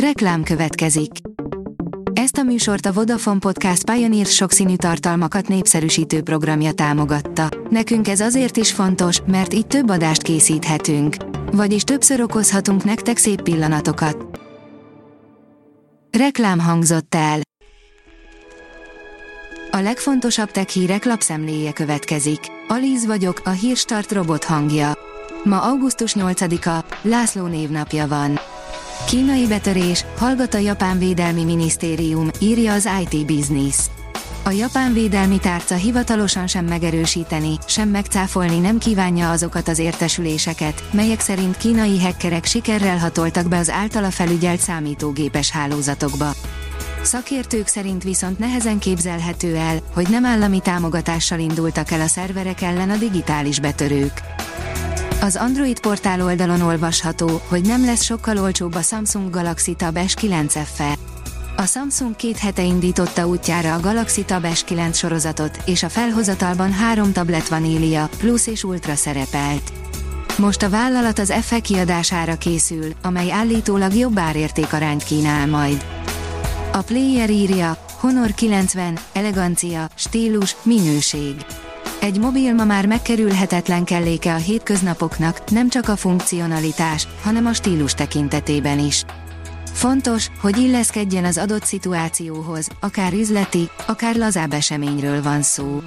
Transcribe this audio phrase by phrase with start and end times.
[0.00, 1.10] Reklám következik.
[2.12, 7.48] Ezt a műsort a Vodafone Podcast Pioneer sokszínű tartalmakat népszerűsítő programja támogatta.
[7.70, 11.16] Nekünk ez azért is fontos, mert így több adást készíthetünk.
[11.52, 14.40] Vagyis többször okozhatunk nektek szép pillanatokat.
[16.18, 17.40] Reklám hangzott el.
[19.70, 22.40] A legfontosabb tech hírek lapszemléje következik.
[22.68, 24.92] Alíz vagyok, a hírstart robot hangja.
[25.44, 28.38] Ma augusztus 8-a, László névnapja van.
[29.04, 33.76] Kínai betörés, hallgat a Japán Védelmi Minisztérium, írja az IT Business.
[34.42, 41.20] A japán védelmi tárca hivatalosan sem megerősíteni, sem megcáfolni nem kívánja azokat az értesüléseket, melyek
[41.20, 46.30] szerint kínai hekkerek sikerrel hatoltak be az általa felügyelt számítógépes hálózatokba.
[47.02, 52.90] Szakértők szerint viszont nehezen képzelhető el, hogy nem állami támogatással indultak el a szerverek ellen
[52.90, 54.35] a digitális betörők.
[55.20, 60.60] Az Android portál oldalon olvasható, hogy nem lesz sokkal olcsóbb a Samsung Galaxy Tab S9
[60.74, 60.96] FE.
[61.56, 67.12] A Samsung két hete indította útjára a Galaxy Tab S9 sorozatot, és a felhozatalban három
[67.12, 69.72] tablet vanília, Plus és Ultra szerepelt.
[70.38, 75.84] Most a vállalat az FE kiadására készül, amely állítólag jobb árértékarányt kínál majd.
[76.72, 81.34] A player írja, Honor 90, elegancia, stílus, minőség.
[82.00, 87.94] Egy mobil ma már megkerülhetetlen kelléke a hétköznapoknak, nem csak a funkcionalitás, hanem a stílus
[87.94, 89.04] tekintetében is.
[89.72, 95.82] Fontos, hogy illeszkedjen az adott szituációhoz, akár üzleti, akár lazább eseményről van szó.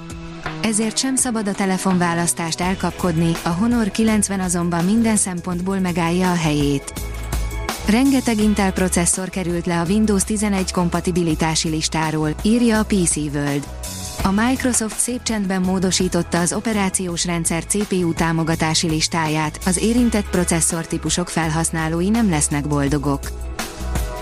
[0.62, 6.92] Ezért sem szabad a telefonválasztást elkapkodni, a Honor 90 azonban minden szempontból megállja a helyét.
[7.86, 13.79] Rengeteg Intel processzor került le a Windows 11 kompatibilitási listáról, írja a PC World.
[14.22, 22.08] A Microsoft szép csendben módosította az operációs rendszer CPU támogatási listáját, az érintett processzortípusok felhasználói
[22.08, 23.30] nem lesznek boldogok.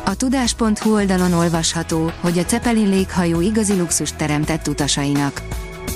[0.05, 5.43] A tudás.hu oldalon olvasható, hogy a Zeppelin léghajó igazi luxust teremtett utasainak.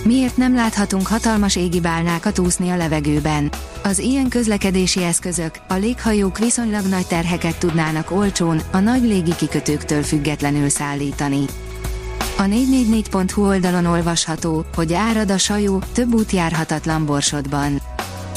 [0.04, 3.50] Miért nem láthatunk hatalmas égi bálnákat úszni a levegőben?
[3.82, 10.02] Az ilyen közlekedési eszközök, a léghajók viszonylag nagy terheket tudnának olcsón, a nagy légi kikötőktől
[10.02, 11.44] függetlenül szállítani.
[12.36, 17.80] A 444.hu oldalon olvasható, hogy árad a sajó, több út járhatatlan Borsodban.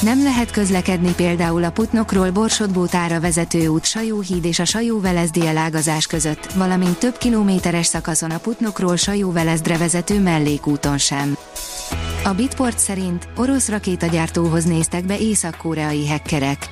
[0.02, 6.52] Nem lehet közlekedni például a Putnokról Borsodbótára vezető út Sajóhíd és a Sajó-Velezdi elágazás között,
[6.52, 11.36] valamint több kilométeres szakaszon a Putnokról Sajó-Velezdre vezető mellékúton sem.
[12.24, 16.68] A Bitport szerint orosz rakétagyártóhoz néztek be észak-koreai hekkerek.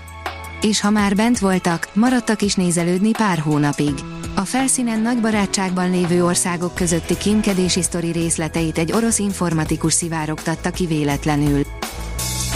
[0.60, 3.94] És ha már bent voltak, maradtak is nézelődni pár hónapig.
[4.44, 10.86] A felszínen nagy barátságban lévő országok közötti kémkedési sztori részleteit egy orosz informatikus szivárogtatta ki
[10.86, 11.62] véletlenül.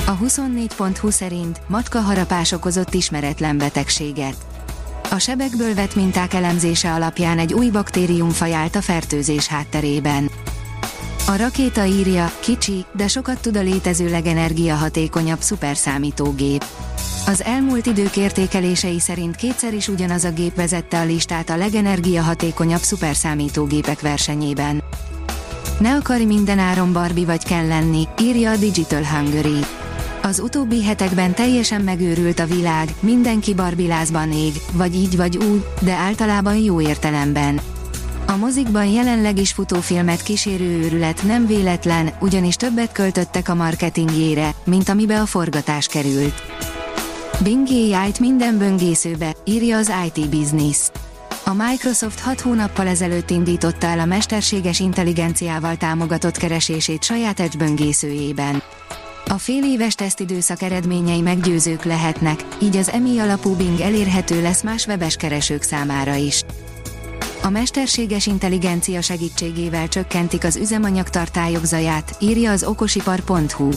[0.06, 4.37] A 24.20 szerint matka harapás okozott ismeretlen betegséget.
[5.10, 10.31] A sebekből vett minták elemzése alapján egy új baktériumfaj állt a fertőzés hátterében.
[11.28, 16.64] A rakéta írja, kicsi, de sokat tud a létező legenergiahatékonyabb szuperszámítógép.
[17.26, 22.80] Az elmúlt idők értékelései szerint kétszer is ugyanaz a gép vezette a listát a legenergiahatékonyabb
[22.80, 24.82] szuperszámítógépek versenyében.
[25.78, 29.64] Ne akarj minden áron Barbie vagy kell lenni, írja a Digital Hungary.
[30.22, 35.92] Az utóbbi hetekben teljesen megőrült a világ, mindenki barbilázban ég, vagy így vagy úgy, de
[35.92, 37.60] általában jó értelemben.
[38.38, 45.21] Mozikban jelenleg is futófilmet kísérő őrület nem véletlen, ugyanis többet költöttek a marketingjére, mint amibe
[45.21, 46.43] a forgatás került.
[47.43, 50.91] Bing AI-t minden böngészőbe, írja az IT Business.
[51.44, 58.62] A Microsoft 6 hónappal ezelőtt indította el a mesterséges intelligenciával támogatott keresését saját Edge böngészőjében.
[59.26, 64.87] A fél éves tesztidőszak eredményei meggyőzők lehetnek, így az EMI alapú Bing elérhető lesz más
[64.87, 66.44] webes keresők számára is.
[67.43, 73.71] A mesterséges intelligencia segítségével csökkentik az üzemanyag tartályok zaját, írja az okosipar.hu.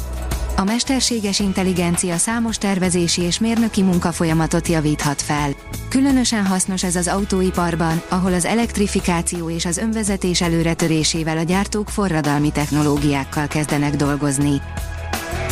[0.55, 5.49] A mesterséges intelligencia számos tervezési és mérnöki munkafolyamatot javíthat fel.
[5.89, 12.51] Különösen hasznos ez az autóiparban, ahol az elektrifikáció és az önvezetés előretörésével a gyártók forradalmi
[12.51, 14.61] technológiákkal kezdenek dolgozni.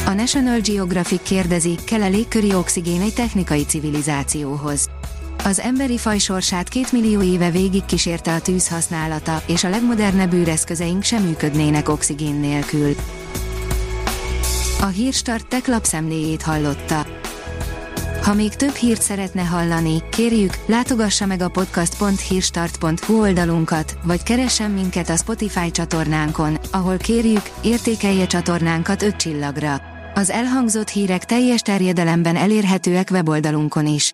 [0.05, 4.89] A National Geographic kérdezi, kell-e légköri oxigén egy technikai civilizációhoz.
[5.43, 10.33] Az emberi faj sorsát két millió éve végig kísérte a tűz használata, és a legmodernebb
[10.33, 12.95] űreszközeink sem működnének oxigén nélkül.
[14.81, 17.05] A Hírstart tech lapszemléjét hallotta.
[18.21, 25.09] Ha még több hírt szeretne hallani, kérjük, látogassa meg a podcast.hírstart.hu oldalunkat, vagy keressen minket
[25.09, 29.81] a Spotify csatornánkon, ahol kérjük, értékelje csatornánkat 5 csillagra.
[30.13, 34.13] Az elhangzott hírek teljes terjedelemben elérhetőek weboldalunkon is.